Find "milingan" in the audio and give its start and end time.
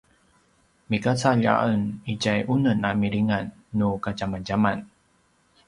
3.01-3.45